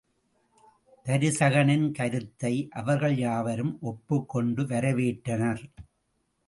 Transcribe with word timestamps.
தருசகனின் 1.05 1.85
கருத்தை 1.91 2.53
அவர்கள் 2.71 3.17
யாவரும் 3.17 3.77
ஒப்புக் 3.81 4.29
கொண்டு 4.29 4.63
வரவேற்றனர். 4.63 5.63